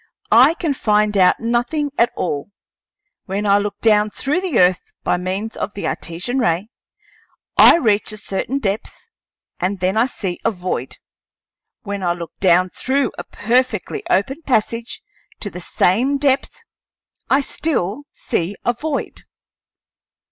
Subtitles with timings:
[0.31, 2.49] I can find out nothing at all.
[3.25, 6.69] When I look down through the earth by means of the Artesian ray
[7.55, 9.09] I reach a certain depth
[9.59, 10.97] and then I see a void;
[11.83, 15.03] when I look down through a perfectly open passage
[15.39, 16.63] to the same depth,
[17.29, 19.21] I still see a void."